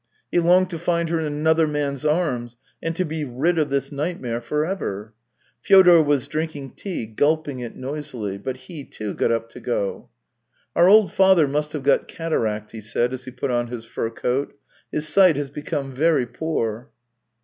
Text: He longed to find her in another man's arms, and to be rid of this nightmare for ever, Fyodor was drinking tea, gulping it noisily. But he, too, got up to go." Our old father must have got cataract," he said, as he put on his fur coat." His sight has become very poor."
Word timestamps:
He 0.31 0.39
longed 0.39 0.71
to 0.71 0.79
find 0.79 1.09
her 1.09 1.19
in 1.19 1.27
another 1.27 1.67
man's 1.67 2.07
arms, 2.07 2.57
and 2.81 2.95
to 2.95 3.05
be 3.05 3.23
rid 3.23 3.59
of 3.59 3.69
this 3.69 3.91
nightmare 3.91 4.41
for 4.41 4.65
ever, 4.65 5.13
Fyodor 5.61 6.01
was 6.01 6.27
drinking 6.27 6.71
tea, 6.71 7.05
gulping 7.05 7.59
it 7.59 7.75
noisily. 7.75 8.39
But 8.39 8.57
he, 8.65 8.83
too, 8.83 9.13
got 9.13 9.31
up 9.31 9.47
to 9.51 9.59
go." 9.59 10.09
Our 10.75 10.89
old 10.89 11.11
father 11.13 11.47
must 11.47 11.73
have 11.73 11.83
got 11.83 12.07
cataract," 12.07 12.71
he 12.71 12.81
said, 12.81 13.13
as 13.13 13.25
he 13.25 13.29
put 13.31 13.51
on 13.51 13.67
his 13.67 13.85
fur 13.85 14.09
coat." 14.09 14.57
His 14.91 15.07
sight 15.07 15.35
has 15.35 15.51
become 15.51 15.91
very 15.91 16.25
poor." 16.25 16.89